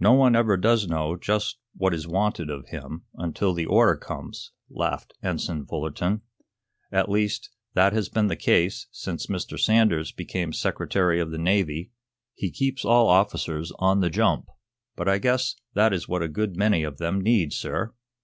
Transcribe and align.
"No 0.00 0.12
one 0.12 0.34
ever 0.34 0.56
does 0.56 0.88
know 0.88 1.14
just 1.14 1.58
what 1.76 1.94
is 1.94 2.08
wanted 2.08 2.50
of 2.50 2.66
him, 2.70 3.04
until 3.14 3.54
the 3.54 3.64
order 3.66 3.94
comes," 3.94 4.50
laughed 4.68 5.14
Ensign 5.22 5.66
Fullerton. 5.66 6.22
"At 6.90 7.08
least, 7.08 7.50
that 7.74 7.92
has 7.92 8.08
been 8.08 8.26
the 8.26 8.34
case 8.34 8.88
since 8.90 9.28
Mr. 9.28 9.56
Sanders 9.56 10.10
became 10.10 10.52
Secretary 10.52 11.20
of 11.20 11.30
the 11.30 11.38
Navy. 11.38 11.92
He 12.34 12.50
keeps 12.50 12.84
all 12.84 13.06
officers 13.06 13.70
on 13.78 14.00
the 14.00 14.10
jump. 14.10 14.46
But 14.96 15.08
I 15.08 15.18
guess 15.18 15.54
that 15.74 15.92
is 15.92 16.08
what 16.08 16.22
a 16.22 16.28
good 16.28 16.56
many 16.56 16.82
of 16.82 16.98
them 16.98 17.20
need, 17.20 17.52
sir." 17.52 17.94